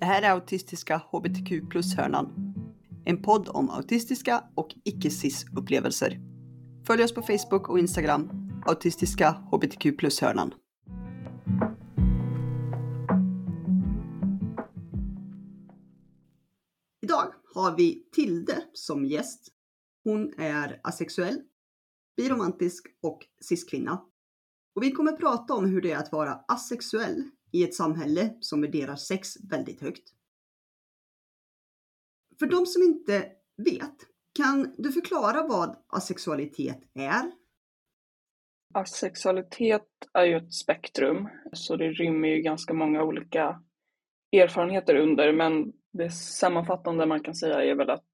[0.00, 2.54] Det här är Autistiska HBTQ plus-hörnan.
[3.04, 6.20] En podd om autistiska och icke-cis-upplevelser.
[6.86, 8.30] Följ oss på Facebook och Instagram,
[8.66, 10.54] Autistiska HBTQ plus-hörnan.
[17.02, 19.48] Idag har vi Tilde som gäst.
[20.04, 21.40] Hon är asexuell,
[22.16, 24.02] biromantisk och cis-kvinna.
[24.74, 28.60] Och vi kommer prata om hur det är att vara asexuell i ett samhälle som
[28.60, 30.12] värderar sex väldigt högt.
[32.38, 33.96] För de som inte vet,
[34.34, 37.32] kan du förklara vad asexualitet är?
[38.74, 43.62] Asexualitet är ju ett spektrum, så det rymmer ju ganska många olika
[44.32, 48.10] erfarenheter under, men det sammanfattande man kan säga är väl att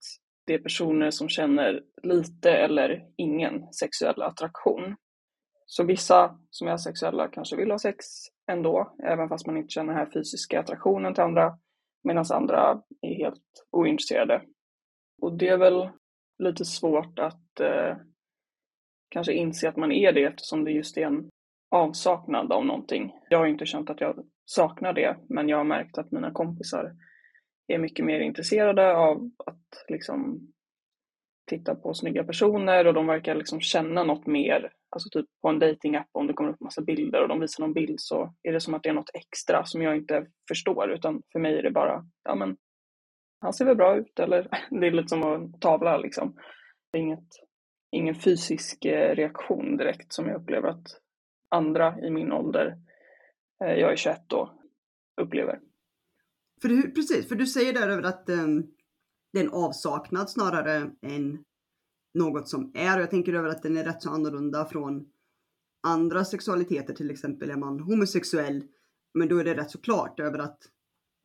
[0.46, 4.96] det är personer som känner lite eller ingen sexuell attraktion.
[5.66, 8.06] Så vissa som är asexuella kanske vill ha sex
[8.52, 11.58] ändå, även fast man inte känner den här fysiska attraktionen till andra,
[12.04, 14.42] medan andra är helt ointresserade.
[15.22, 15.88] Och det är väl
[16.38, 17.96] lite svårt att eh,
[19.08, 21.30] kanske inse att man är det eftersom det just är en
[21.70, 23.12] avsaknad av någonting.
[23.30, 26.92] Jag har inte känt att jag saknar det, men jag har märkt att mina kompisar
[27.66, 30.48] är mycket mer intresserade av att liksom
[31.46, 34.72] titta på snygga personer och de verkar liksom känna något mer.
[34.90, 37.72] Alltså typ på en datingapp om det kommer upp massa bilder och de visar någon
[37.72, 41.22] bild så är det som att det är något extra som jag inte förstår utan
[41.32, 42.56] för mig är det bara, ja men
[43.40, 44.48] han ser väl bra ut eller
[44.80, 46.36] det är lite som en tavla liksom.
[46.92, 47.28] Det är inget,
[47.90, 50.86] ingen fysisk eh, reaktion direkt som jag upplever att
[51.48, 52.76] andra i min ålder,
[53.64, 54.58] eh, jag är 21 då,
[55.20, 55.60] upplever.
[56.62, 58.72] För du, precis, för du säger där över att um,
[59.36, 61.44] det är en avsaknad snarare än
[62.14, 62.96] något som är.
[62.96, 65.08] Och jag tänker över att den är rätt så annorlunda från
[65.82, 66.94] andra sexualiteter.
[66.94, 68.64] Till exempel är man homosexuell,
[69.14, 70.58] men då är det rätt så klart över att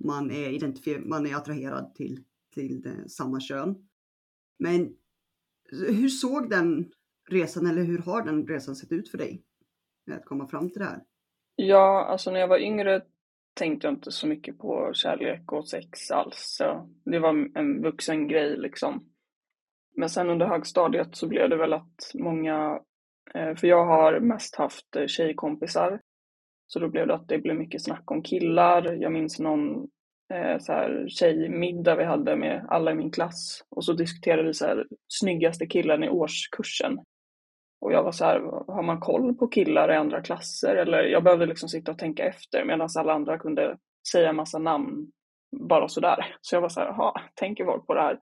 [0.04, 2.24] man är, identifier- man är attraherad till,
[2.54, 3.88] till det, samma kön.
[4.60, 4.96] Men
[5.72, 6.92] hur såg den
[7.30, 9.44] resan eller hur har den resan sett ut för dig?
[10.06, 11.04] Med Att komma fram till det här?
[11.56, 13.06] Ja, alltså när jag var yngre
[13.54, 16.56] tänkte jag inte så mycket på kärlek och sex alls.
[16.58, 19.12] Så det var en vuxen grej liksom.
[19.96, 22.80] Men sen under högstadiet så blev det väl att många,
[23.34, 26.02] eh, för jag har mest haft eh, tjejkompisar,
[26.68, 28.94] så då blev det att det blev mycket snack om killar.
[28.94, 29.88] Jag minns någon
[30.34, 34.54] eh, så här, tjejmiddag vi hade med alla i min klass och så diskuterade vi
[34.54, 37.00] så här, snyggaste killen i årskursen.
[37.82, 40.76] Och jag var så här, har man koll på killar i andra klasser?
[40.76, 43.78] Eller jag behövde liksom sitta och tänka efter medan alla andra kunde
[44.12, 45.12] säga en massa namn
[45.52, 46.36] bara sådär.
[46.42, 48.20] Så jag var så här, jaha, tänker folk på det här?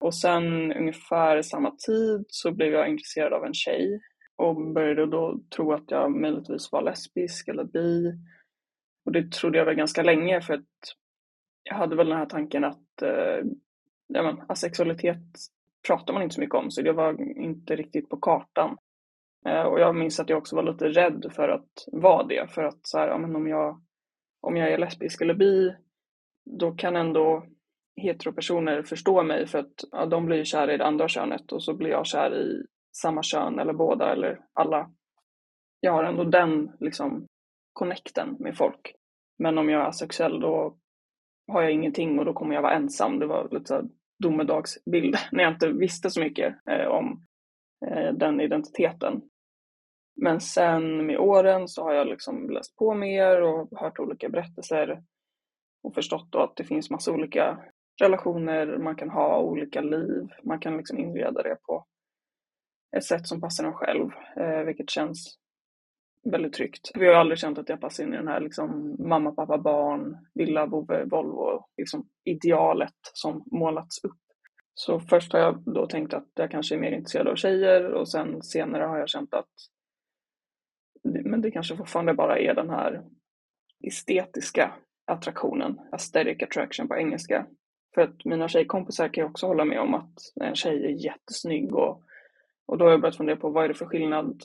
[0.00, 4.00] Och sen ungefär samma tid så blev jag intresserad av en tjej
[4.36, 8.12] och började då tro att jag möjligtvis var lesbisk eller bi.
[9.04, 10.94] Och det trodde jag väl ganska länge för att
[11.62, 13.40] jag hade väl den här tanken att eh,
[14.06, 15.26] ja, men, asexualitet
[15.86, 18.76] pratar man inte så mycket om så det var inte riktigt på kartan.
[19.46, 22.62] Eh, och jag minns att jag också var lite rädd för att vara det för
[22.64, 23.82] att så här, ja, men om, jag,
[24.40, 25.74] om jag är lesbisk eller bi
[26.50, 27.46] då kan ändå
[27.96, 31.74] heteropersoner förstå mig för att ja, de blir kära i det andra könet och så
[31.74, 32.62] blir jag kär i
[32.96, 34.90] samma kön eller båda eller alla.
[35.80, 37.26] Jag har ändå den liksom
[37.72, 38.94] connecten med folk.
[39.38, 40.76] Men om jag är asexuell då
[41.52, 43.18] har jag ingenting och då kommer jag vara ensam.
[43.18, 47.26] Det var lite så domedagsbild när jag inte visste så mycket eh, om
[47.86, 49.22] eh, den identiteten.
[50.20, 55.02] Men sen med åren så har jag liksom läst på mer och hört olika berättelser
[55.82, 57.58] och förstått då att det finns massa olika
[58.00, 61.84] relationer, man kan ha olika liv, man kan liksom inreda det på
[62.96, 65.38] ett sätt som passar en själv, eh, vilket känns
[66.24, 66.90] väldigt tryggt.
[66.94, 70.16] Vi har aldrig känt att jag passar in i den här liksom, mamma, pappa, barn,
[70.34, 74.18] villa, vovve, Volvo, liksom, idealet som målats upp.
[74.74, 78.08] Så först har jag då tänkt att jag kanske är mer intresserad av tjejer och
[78.08, 79.48] sen senare har jag känt att
[81.02, 83.04] men det kanske fortfarande bara är den här
[83.86, 84.74] estetiska
[85.06, 87.46] attraktionen, aesthetic attraction på engelska.
[87.94, 91.74] För att mina tjejkompisar kan ju också hålla med om att en tjej är jättesnygg
[91.74, 92.02] och,
[92.66, 94.42] och då har jag börjat fundera på vad är det för skillnad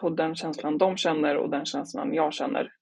[0.00, 2.72] på den känslan de känner och den känslan jag känner.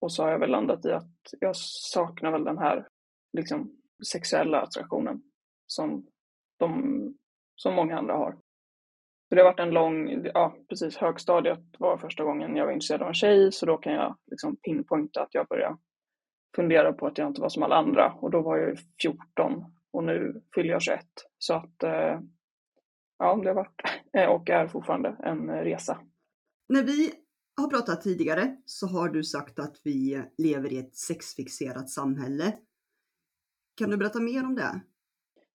[0.00, 2.88] Och så har jag väl landat i att jag saknar väl den här
[3.32, 3.76] liksom,
[4.12, 5.22] sexuella attraktionen
[5.66, 6.06] som,
[6.58, 7.14] de,
[7.56, 8.32] som många andra har.
[9.28, 13.02] Så det har varit en lång, ja precis, högstadiet var första gången jag var intresserad
[13.02, 15.76] av en tjej så då kan jag liksom pinpointa att jag började
[16.56, 20.04] fundera på att jag inte var som alla andra och då var jag 14 och
[20.04, 21.00] nu fyller jag 21.
[21.38, 22.20] Så att eh,
[23.18, 23.82] ja, det har varit
[24.28, 25.98] och är fortfarande en resa.
[26.68, 27.12] När vi
[27.56, 32.58] har pratat tidigare så har du sagt att vi lever i ett sexfixerat samhälle.
[33.76, 34.80] Kan du berätta mer om det?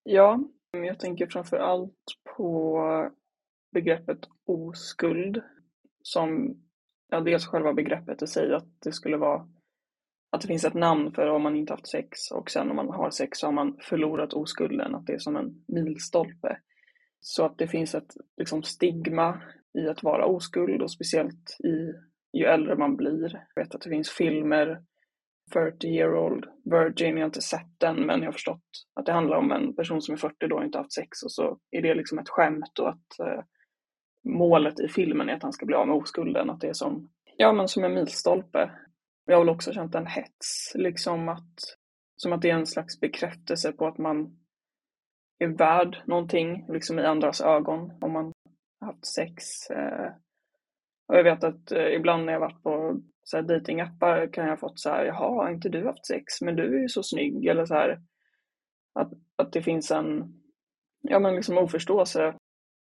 [0.03, 2.79] Ja, jag tänker framför allt på
[3.71, 5.41] begreppet oskuld
[6.03, 6.57] som,
[7.09, 9.47] ja dels själva begreppet i sig, att det skulle vara
[10.31, 12.89] att det finns ett namn för om man inte haft sex och sen om man
[12.89, 16.59] har sex så har man förlorat oskulden, att det är som en milstolpe.
[17.19, 19.41] Så att det finns ett liksom, stigma
[19.77, 21.93] i att vara oskuld och speciellt i,
[22.37, 23.45] ju äldre man blir.
[23.55, 24.81] Jag vet att det finns filmer,
[25.53, 29.11] 30 year old virgin, jag har inte sett den men jag har förstått att det
[29.11, 31.81] handlar om en person som är 40 då och inte haft sex och så är
[31.81, 33.43] det liksom ett skämt och att eh,
[34.23, 37.09] målet i filmen är att han ska bli av med oskulden, att det är som,
[37.37, 38.71] ja men som en milstolpe.
[39.25, 41.55] Jag har väl också känt en hets, liksom att,
[42.15, 44.37] som att det är en slags bekräftelse på att man
[45.39, 48.31] är värd någonting, liksom i andras ögon, om man
[48.81, 49.69] haft sex.
[49.69, 50.11] Eh,
[51.07, 54.51] och jag vet att eh, ibland när jag varit på så här datingappar kan jag
[54.51, 56.41] ha fått så här, jaha, har inte du haft sex?
[56.41, 57.45] Men du är ju så snygg.
[57.45, 58.01] Eller så här,
[58.93, 60.33] att, att det finns en,
[61.01, 62.33] ja men liksom oförståelse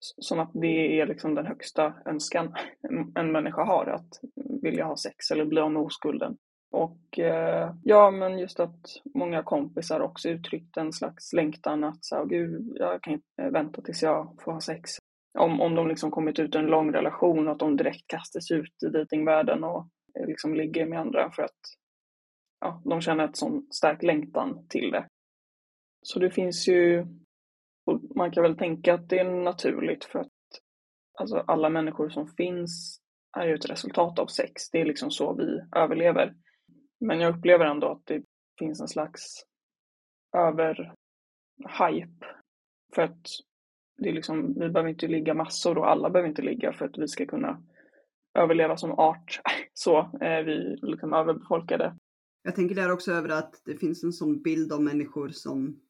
[0.00, 2.54] som att det är liksom den högsta önskan
[3.14, 4.20] en människa har, att
[4.62, 6.36] vilja ha sex eller bli av med oskulden.
[6.70, 8.80] Och eh, ja, men just att
[9.14, 13.82] många kompisar också uttryckt en slags längtan att så, gud, jag kan inte eh, vänta
[13.82, 14.90] tills jag får ha sex.
[15.36, 18.50] Om, om de liksom kommit ut ur en lång relation och att de direkt kastas
[18.50, 19.88] ut i dejtingvärlden och
[20.18, 21.60] eh, liksom ligger med andra för att
[22.60, 25.08] ja, de känner ett sån stark längtan till det.
[26.02, 27.06] Så det finns ju,
[28.14, 30.32] man kan väl tänka att det är naturligt för att
[31.18, 33.00] alltså alla människor som finns
[33.38, 34.70] är ju ett resultat av sex.
[34.70, 36.34] Det är liksom så vi överlever.
[37.00, 38.22] Men jag upplever ändå att det
[38.58, 39.44] finns en slags
[40.36, 42.26] över-hype.
[42.94, 43.26] För att
[43.98, 46.98] det är liksom, vi behöver inte ligga massor och alla behöver inte ligga för att
[46.98, 47.62] vi ska kunna
[48.38, 49.40] överleva som art.
[49.74, 51.96] Så är vi liksom överbefolkade.
[52.42, 55.80] Jag tänker där också över att det finns en sån bild av människor som,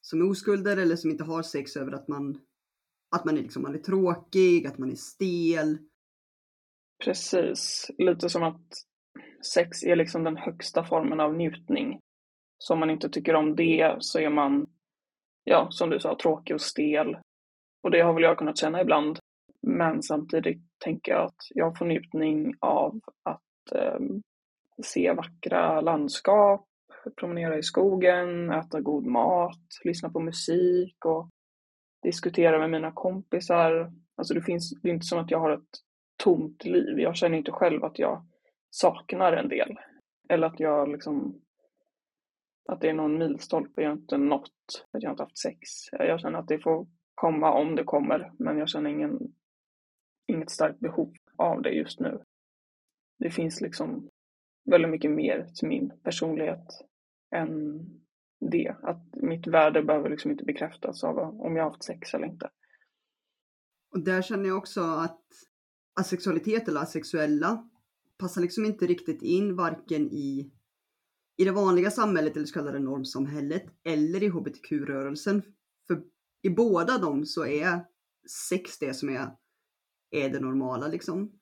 [0.00, 2.40] som är oskulder eller som inte har sex över att man,
[3.16, 5.78] att man, är liksom, man är tråkig, att man är stel.
[7.04, 8.72] Precis, lite som att
[9.54, 12.00] sex är liksom den högsta formen av njutning.
[12.58, 14.66] Så om man inte tycker om det så är man,
[15.48, 17.16] ja, som du sa, tråkig och stel.
[17.82, 19.18] Och det har väl jag kunnat känna ibland.
[19.62, 24.00] Men samtidigt tänker jag att jag får njutning av att eh,
[24.82, 26.66] se vackra landskap,
[27.16, 31.28] promenera i skogen, äta god mat, lyssna på musik och
[32.02, 33.92] diskutera med mina kompisar.
[34.16, 35.78] Alltså det finns, det är inte som att jag har ett
[36.24, 36.98] tomt liv.
[36.98, 38.26] Jag känner inte själv att jag
[38.70, 39.78] saknar en del.
[40.28, 41.40] Eller att jag liksom
[42.72, 45.68] att det är någon milstolpe jag inte nått, att jag inte haft sex.
[45.92, 49.18] Jag känner att det får komma om det kommer, men jag känner ingen,
[50.26, 52.22] inget starkt behov av det just nu.
[53.18, 54.08] Det finns liksom
[54.70, 56.66] väldigt mycket mer till min personlighet
[57.34, 57.80] än
[58.40, 58.76] det.
[58.82, 62.50] Att mitt värde behöver liksom inte bekräftas av om jag har haft sex eller inte.
[63.90, 65.22] Och där känner jag också att
[66.00, 67.68] asexualitet eller asexuella
[68.18, 70.50] passar liksom inte riktigt in varken i,
[71.38, 75.42] i det vanliga samhället eller så kallade normsamhället eller i hbtq-rörelsen.
[75.86, 76.02] För
[76.42, 77.84] i båda dem så är
[78.48, 79.30] sex det som är,
[80.10, 81.32] är det normala liksom.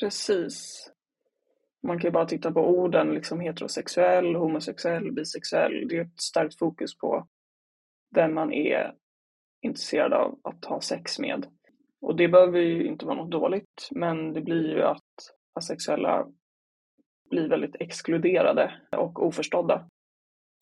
[0.00, 0.90] Precis.
[1.82, 5.88] Man kan ju bara titta på orden liksom heterosexuell, homosexuell, bisexuell.
[5.88, 7.28] Det är ett starkt fokus på
[8.14, 8.94] vem man är
[9.62, 11.46] intresserad av att ha sex med.
[12.00, 15.12] Och det behöver ju inte vara något dåligt, men det blir ju att
[15.52, 16.26] asexuella
[17.30, 19.88] blir väldigt exkluderade och oförstådda.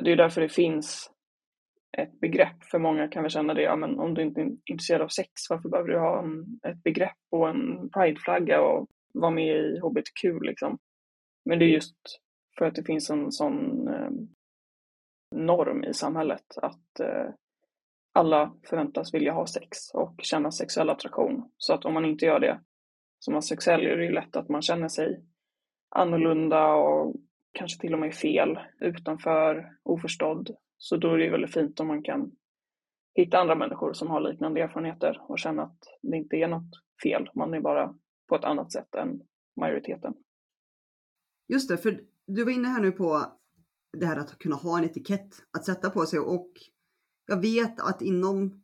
[0.03, 1.11] Det är därför det finns
[1.99, 2.65] ett begrepp.
[2.65, 5.31] För många kan väl känna det, ja, men om du inte är intresserad av sex,
[5.51, 10.25] varför behöver du ha en, ett begrepp och en prideflagga och vara med i hbtq
[10.43, 10.79] liksom?
[11.45, 11.97] Men det är just
[12.59, 14.11] för att det finns en sån eh,
[15.35, 17.31] norm i samhället att eh,
[18.15, 21.51] alla förväntas vilja ha sex och känna sexuell attraktion.
[21.57, 22.61] Så att om man inte gör det
[23.19, 25.25] som asexuell är det ju lätt att man känner sig
[25.95, 27.15] annorlunda och
[27.53, 30.57] kanske till och med fel, utanför, oförstådd.
[30.79, 32.33] Så då är det väldigt fint om man kan
[33.15, 36.71] hitta andra människor som har liknande erfarenheter och känna att det inte är något
[37.03, 37.95] fel, man är bara
[38.29, 39.21] på ett annat sätt än
[39.57, 40.15] majoriteten.
[41.49, 43.23] Just det, för du var inne här nu på
[43.99, 46.51] det här att kunna ha en etikett att sätta på sig och
[47.27, 48.63] jag vet att inom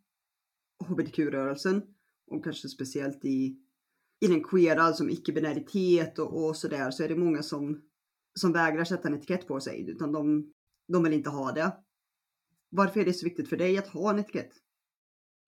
[0.88, 1.82] hbtq-rörelsen
[2.26, 3.58] och kanske speciellt i
[4.20, 7.82] i den queera, alltså icke-binäritet och, och sådär, så är det många som,
[8.40, 10.52] som vägrar sätta en etikett på sig, utan de,
[10.92, 11.72] de vill inte ha det.
[12.70, 14.52] Varför är det så viktigt för dig att ha en etikett?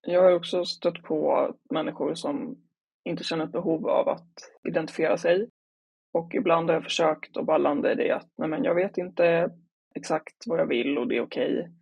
[0.07, 2.57] Jag har också stött på människor som
[3.05, 4.33] inte känner ett behov av att
[4.69, 5.50] identifiera sig.
[6.12, 8.99] Och ibland har jag försökt och bara landa i det att nej men jag vet
[8.99, 9.50] inte
[9.95, 11.59] exakt vad jag vill och det är okej.
[11.59, 11.73] Okay.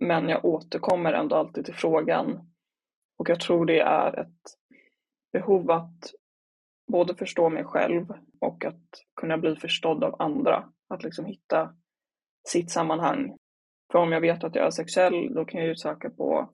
[0.00, 2.52] Men jag återkommer ändå alltid till frågan.
[3.18, 4.61] Och jag tror det är ett
[5.32, 6.14] behov att
[6.92, 8.06] både förstå mig själv
[8.40, 8.82] och att
[9.16, 10.68] kunna bli förstådd av andra.
[10.88, 11.74] Att liksom hitta
[12.48, 13.36] sitt sammanhang.
[13.92, 16.50] För om jag vet att jag är sexuell, då kan jag ju söka på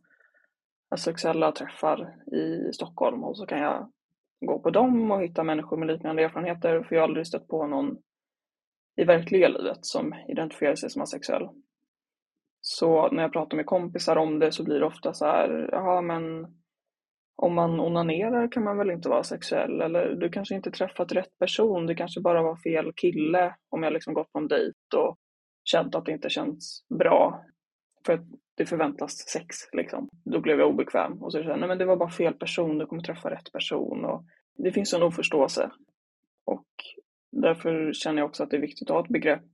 [0.97, 3.93] sexuella träffar i Stockholm och så kan jag
[4.41, 7.67] gå på dem och hitta människor med liknande erfarenheter för jag har aldrig stött på
[7.67, 7.99] någon
[8.97, 11.49] i verkliga livet som identifierar sig som asexuell.
[12.61, 16.01] Så när jag pratar med kompisar om det så blir det ofta så här, jaha
[16.01, 16.47] men
[17.43, 21.39] om man onanerar kan man väl inte vara sexuell eller du kanske inte träffat rätt
[21.39, 25.17] person, det kanske bara var fel kille om jag liksom gått på en dejt och
[25.65, 27.45] känt att det inte känns bra.
[28.07, 28.21] För att
[28.57, 30.09] det förväntas sex liksom.
[30.25, 32.87] Då blev jag obekväm och så säger nej men det var bara fel person, du
[32.87, 34.05] kommer träffa rätt person.
[34.05, 34.25] Och
[34.57, 35.71] det finns en oförståelse.
[36.47, 36.69] Och
[37.33, 39.51] därför känner jag också att det är viktigt att ha ett begrepp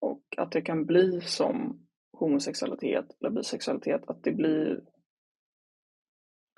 [0.00, 4.80] och att det kan bli som homosexualitet eller bisexualitet, att det blir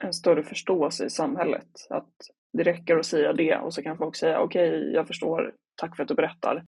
[0.03, 1.69] en större förståelse i samhället.
[1.91, 2.13] Att
[2.53, 5.97] det räcker att säga det och så kan folk säga okej, okay, jag förstår, tack
[5.97, 6.65] för att du berättar.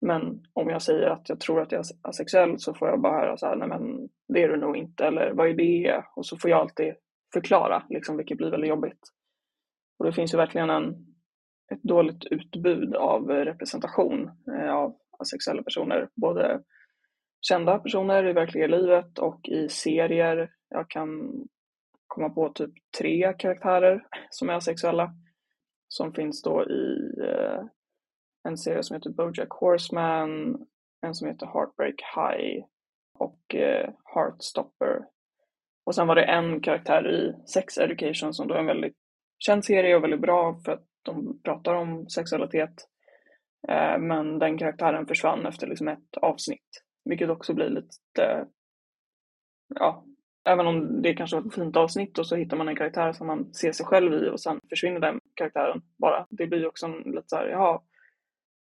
[0.00, 3.20] Men om jag säger att jag tror att jag är asexuell så får jag bara
[3.20, 6.04] höra så här, nej men det är du nog inte, eller vad är det?
[6.16, 6.94] Och så får jag alltid
[7.32, 9.00] förklara, liksom, vilket blir väldigt jobbigt.
[9.98, 10.94] Och det finns ju verkligen en,
[11.72, 16.62] ett dåligt utbud av representation eh, av asexuella personer, både
[17.40, 20.50] kända personer i verkliga livet och i serier.
[20.68, 21.32] Jag kan
[22.08, 25.14] komma på typ tre karaktärer som är asexuella
[25.88, 27.64] som finns då i eh,
[28.48, 30.56] en serie som heter Bojack Horseman,
[31.06, 32.64] en som heter Heartbreak High
[33.14, 35.04] och eh, Heartstopper.
[35.84, 38.96] Och sen var det en karaktär i Sex Education som då är en väldigt
[39.38, 42.74] känd serie och väldigt bra för att de pratar om sexualitet.
[43.68, 48.46] Eh, men den karaktären försvann efter liksom ett avsnitt, vilket också blir lite,
[49.74, 50.04] ja,
[50.48, 53.26] även om det kanske var ett fint avsnitt och så hittar man en karaktär som
[53.26, 56.26] man ser sig själv i och sen försvinner den karaktären bara.
[56.30, 57.80] Det blir ju också en, lite så här, jaha,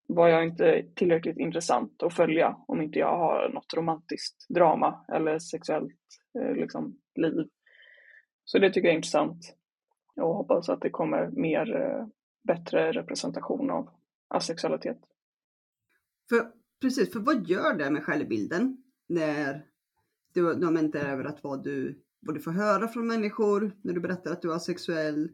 [0.08, 5.40] var jag inte tillräckligt intressant att följa om inte jag har något romantiskt drama eller
[5.40, 5.94] sexuellt
[6.40, 7.48] eh, liksom, liv.
[8.46, 9.56] Så det tycker jag är intressant
[10.16, 12.06] och hoppas att det kommer mer eh,
[12.44, 13.90] bättre representation av
[14.28, 15.00] asexualitet.
[16.30, 16.52] För,
[16.82, 18.78] precis, för vad gör det med självbilden
[19.10, 19.66] när
[20.36, 24.00] du, du har över att vad du, vad du får höra från människor när du
[24.00, 25.30] berättar att du är asexuell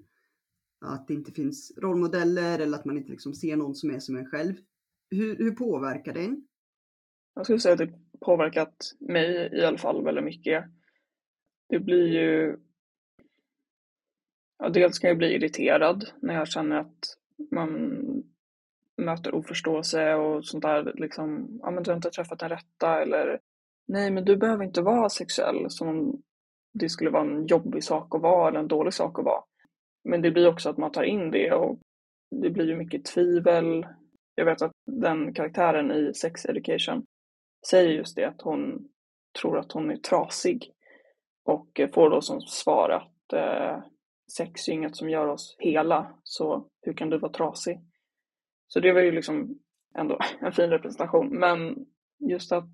[0.86, 4.18] att det inte finns rollmodeller eller att man inte liksom ser någon som är som
[4.18, 4.54] en själv.
[5.10, 6.48] Hur, hur påverkar det en?
[7.36, 10.66] Jag skulle säga att det påverkat mig i alla fall väldigt mycket.
[11.70, 12.58] Det blir ju...
[14.58, 17.18] Ja, dels kan jag bli irriterad när jag känner att
[17.52, 17.98] man
[18.98, 20.94] möter oförståelse och sånt där.
[20.96, 23.40] Liksom, ja men du har inte träffat den rätta eller
[23.88, 26.22] nej men du behöver inte vara sexuell som om
[26.74, 29.44] det skulle vara en jobbig sak att vara eller en dålig sak att vara.
[30.04, 31.80] Men det blir också att man tar in det och
[32.42, 33.88] det blir ju mycket tvivel.
[34.36, 37.06] Jag vet att den karaktären i Sex Education
[37.70, 38.88] säger just det att hon
[39.42, 40.72] tror att hon är trasig
[41.46, 43.84] och får då som svar att eh,
[44.38, 47.80] sex är inget som gör oss hela, så hur kan du vara trasig?
[48.68, 49.60] Så det var ju liksom
[49.98, 51.28] ändå en fin representation.
[51.40, 51.86] Men
[52.20, 52.74] just att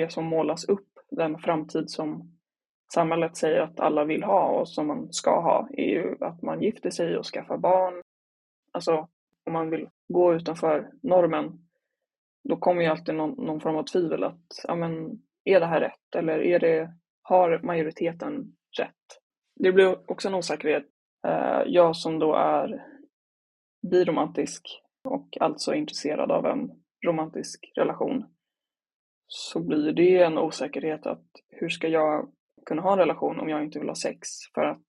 [0.00, 2.38] det som målas upp, den framtid som
[2.94, 6.62] samhället säger att alla vill ha och som man ska ha är ju att man
[6.62, 8.02] gifter sig och skaffar barn.
[8.72, 9.08] Alltså
[9.46, 11.66] om man vill gå utanför normen
[12.48, 15.80] då kommer ju alltid någon, någon form av tvivel att ja, men, är det här
[15.80, 19.20] rätt eller är det, har majoriteten rätt?
[19.54, 20.86] Det blir också en osäkerhet.
[21.26, 22.86] Eh, jag som då är
[23.90, 26.70] biromantisk och alltså intresserad av en
[27.06, 28.24] romantisk relation
[29.26, 32.32] så blir det en osäkerhet att hur ska jag
[32.66, 34.28] kunna ha en relation om jag inte vill ha sex.
[34.54, 34.86] För att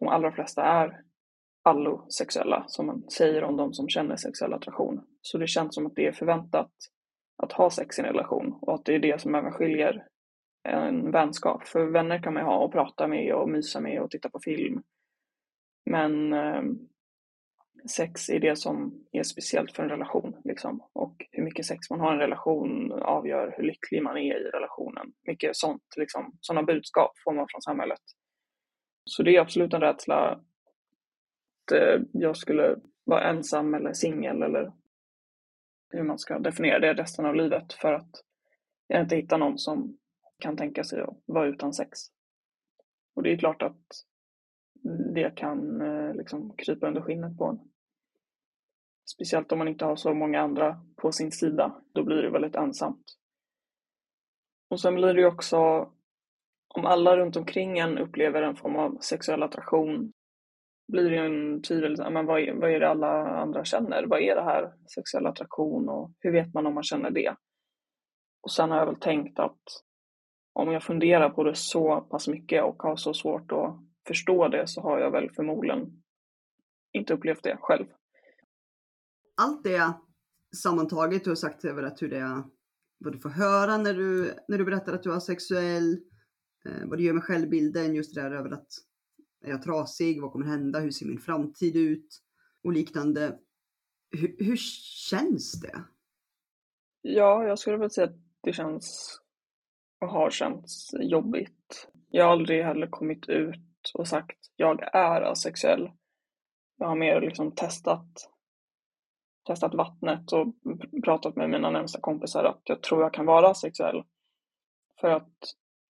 [0.00, 1.00] de allra flesta är
[1.62, 5.00] allosexuella, som man säger om de som känner sexuell attraktion.
[5.22, 6.70] Så det känns som att det är förväntat
[7.42, 10.06] att ha sex i en relation och att det är det som även skiljer
[10.68, 11.66] en vänskap.
[11.66, 14.40] För vänner kan man ju ha och prata med och mysa med och titta på
[14.40, 14.82] film.
[15.90, 16.78] Men ehm,
[17.88, 20.36] sex är det som är speciellt för en relation.
[20.44, 20.82] Liksom.
[20.92, 24.50] Och hur mycket sex man har i en relation avgör hur lycklig man är i
[24.50, 25.12] relationen.
[25.26, 28.00] Mycket sånt, liksom, sådana budskap får man från samhället.
[29.04, 34.72] Så det är absolut en rädsla att eh, jag skulle vara ensam eller singel eller
[35.90, 38.10] hur man ska definiera det resten av livet för att
[38.86, 39.98] jag inte hittar någon som
[40.38, 41.98] kan tänka sig att vara utan sex.
[43.14, 43.86] Och det är klart att
[45.14, 47.58] det kan eh, liksom krypa under skinnet på en.
[49.06, 52.54] Speciellt om man inte har så många andra på sin sida, då blir det väldigt
[52.54, 53.04] ensamt.
[54.70, 55.58] Och sen blir det ju också,
[56.74, 60.12] om alla runt omkring en upplever en form av sexuell attraktion,
[60.92, 64.06] blir det ju en tydlig, liksom, men vad, är, vad är det alla andra känner?
[64.06, 67.34] Vad är det här sexuell attraktion och hur vet man om man känner det?
[68.42, 69.62] Och sen har jag väl tänkt att
[70.52, 74.66] om jag funderar på det så pass mycket och har så svårt att förstå det
[74.66, 76.02] så har jag väl förmodligen
[76.92, 77.86] inte upplevt det själv.
[79.36, 79.92] Allt det
[80.56, 82.42] sammantaget, du har sagt över att hur det är,
[82.98, 85.92] vad du får höra när du, när du berättar att du är sexuell,
[86.66, 88.68] eh, vad du gör med självbilden, just det där över att
[89.44, 92.22] är jag trasig, vad kommer hända, hur ser min framtid ut
[92.64, 93.38] och liknande.
[94.10, 94.56] Hur, hur
[95.10, 95.84] känns det?
[97.02, 99.18] Ja, jag skulle väl säga att det känns
[100.00, 101.88] och har känts jobbigt.
[102.10, 105.90] Jag har aldrig heller kommit ut och sagt jag är asexuell.
[106.76, 108.30] Jag har mer liksom testat,
[109.46, 110.46] testat vattnet och
[111.04, 114.02] pratat med mina närmsta kompisar att jag tror jag kan vara sexuell.
[115.00, 115.32] För att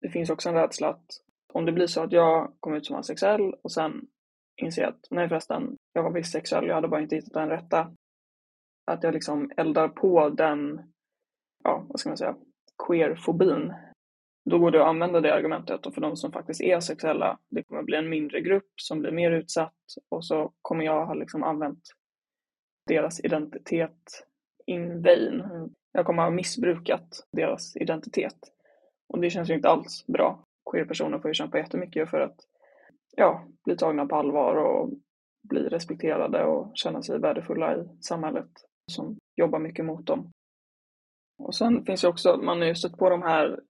[0.00, 1.06] det finns också en rädsla att
[1.52, 4.06] om det blir så att jag kommer ut som asexuell och sen
[4.62, 7.90] inser att nej förresten, jag var visst sexuell, jag hade bara inte hittat den rätta.
[8.86, 10.92] Att jag liksom eldar på den,
[11.64, 12.36] ja vad ska man säga,
[12.86, 13.72] queerfobin
[14.50, 17.62] då går det att använda det argumentet och för de som faktiskt är sexuella, det
[17.62, 19.74] kommer bli en mindre grupp som blir mer utsatt
[20.08, 21.82] och så kommer jag ha liksom använt
[22.86, 24.26] deras identitet
[24.66, 25.44] in vain.
[25.92, 28.36] Jag kommer ha missbrukat deras identitet.
[29.08, 30.44] Och det känns ju inte alls bra.
[30.70, 32.36] Queer-personer får ju kämpa jättemycket för att
[33.16, 34.90] ja, bli tagna på allvar och
[35.48, 38.50] bli respekterade och känna sig värdefulla i samhället
[38.92, 40.30] som jobbar mycket mot dem.
[41.38, 43.60] Och sen finns det också, man har ju stött på de här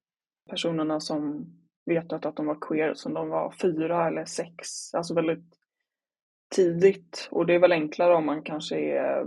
[0.51, 1.47] personerna som
[1.87, 5.59] vetat att de var queer som de var fyra eller sex, alltså väldigt
[6.55, 7.29] tidigt.
[7.31, 9.21] Och det är väl enklare om man kanske är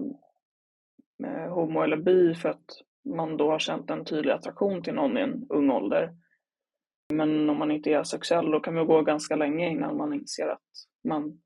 [1.25, 2.65] eh, homo eller bi för att
[3.15, 6.15] man då har känt en tydlig attraktion till någon i en ung ålder.
[7.13, 10.47] Men om man inte är sexuell då kan det gå ganska länge innan man inser
[10.47, 10.67] att
[11.07, 11.41] man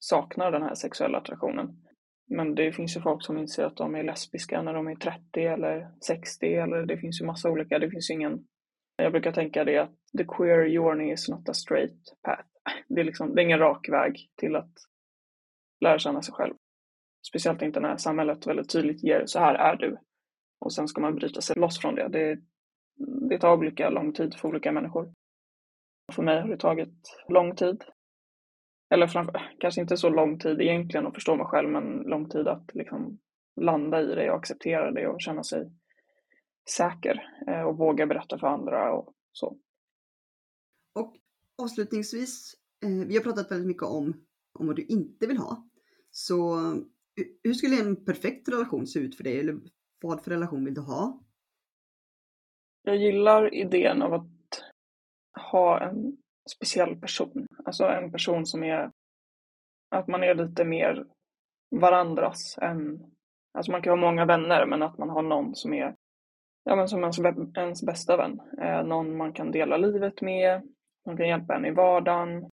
[0.00, 1.80] saknar den här sexuella attraktionen.
[2.26, 5.40] Men det finns ju folk som inser att de är lesbiska när de är 30
[5.40, 8.46] eller 60 eller det finns ju massa olika, det finns ju ingen
[8.96, 12.53] jag brukar tänka det att the queer journey is not a straight path.
[12.88, 14.72] Det är, liksom, det är ingen rak väg till att
[15.80, 16.54] lära känna sig själv.
[17.28, 19.98] Speciellt inte när samhället väldigt tydligt ger så här är du.
[20.60, 22.08] Och sen ska man bryta sig loss från det.
[22.08, 22.38] Det,
[23.28, 25.12] det tar olika lång tid för olika människor.
[26.12, 27.84] För mig har det tagit lång tid
[28.94, 32.48] eller framför, kanske inte så lång tid egentligen att förstå mig själv, men lång tid
[32.48, 33.18] att liksom
[33.60, 35.70] landa i det och acceptera det och känna sig
[36.70, 39.56] säker eh, och våga berätta för andra och så.
[40.94, 41.16] Och
[41.62, 44.26] avslutningsvis, eh, vi har pratat väldigt mycket om,
[44.58, 45.68] om vad du inte vill ha.
[46.10, 46.56] Så
[47.42, 49.40] hur skulle en perfekt relation se ut för dig?
[49.40, 49.60] Eller
[50.02, 51.20] vad för relation vill du ha?
[52.82, 54.62] Jag gillar idén av att
[55.50, 56.16] ha en
[56.56, 57.46] speciell person.
[57.64, 58.90] Alltså en person som är,
[59.90, 61.06] att man är lite mer
[61.70, 63.04] varandras än,
[63.58, 65.96] alltså man kan ha många vänner men att man har någon som är,
[66.64, 67.18] ja men som ens,
[67.56, 68.40] ens bästa vän.
[68.60, 70.62] Eh, någon man kan dela livet med,
[71.06, 72.50] man kan hjälpa en i vardagen,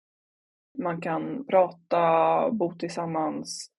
[0.78, 3.72] man kan prata, bo tillsammans,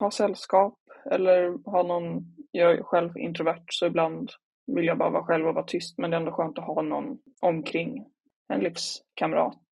[0.00, 0.78] ha sällskap
[1.10, 4.30] eller ha någon, jag är själv introvert så ibland
[4.66, 6.82] vill jag bara vara själv och vara tyst men det är ändå skönt att ha
[6.82, 8.06] någon omkring
[8.48, 9.62] en livskamrat.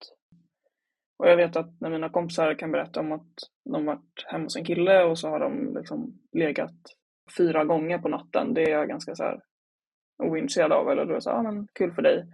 [1.19, 3.33] Och jag vet att när mina kompisar kan berätta om att
[3.65, 6.75] de varit hemma hos en kille och så har de liksom legat
[7.37, 8.55] fyra gånger på natten.
[8.55, 9.41] Det är jag ganska så här
[10.23, 10.91] ointresserad av.
[10.91, 12.27] Eller då är det så här, ah, men kul för dig.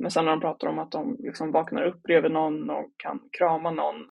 [0.00, 3.28] Men sen när de pratar om att de liksom vaknar upp bredvid någon och kan
[3.32, 4.10] krama någon.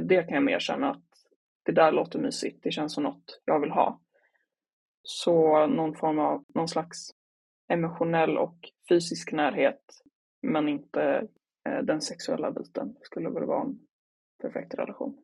[0.00, 1.04] Det kan jag mer känna att
[1.62, 2.62] det där låter mysigt.
[2.62, 4.00] Det känns som något jag vill ha.
[5.02, 7.10] Så någon form av, någon slags
[7.68, 8.56] emotionell och
[8.88, 10.02] fysisk närhet
[10.42, 11.28] men inte
[11.68, 13.78] eh, den sexuella biten skulle väl vara en
[14.42, 15.18] perfekt relation.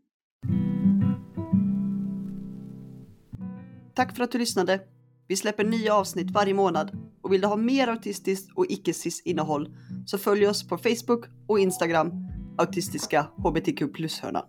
[3.95, 4.81] Tack för att du lyssnade.
[5.29, 6.91] Vi släpper nya avsnitt varje månad
[7.23, 11.59] och vill du ha mer autistiskt och icke-cis innehåll så följ oss på Facebook och
[11.59, 12.13] Instagram,
[12.59, 14.43] autistiska hbtq plus-hörnan.